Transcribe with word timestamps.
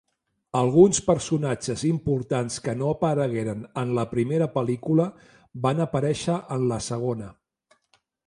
Alguns 0.59 0.99
personatges 1.09 1.81
importants 1.89 2.55
que 2.67 2.73
no 2.79 2.87
aparegueren 2.93 3.61
en 3.83 3.93
la 3.99 4.05
primera 4.15 4.47
pel·lícula 4.55 5.07
van 5.67 5.85
aparèixer 5.87 6.41
en 6.59 6.65
la 6.75 6.83
segona. 6.89 7.29